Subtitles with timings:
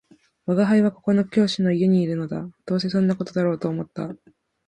[0.47, 4.15] 「吾輩はここの教師の家にいるのだ」「どうせそんな事だろうと思った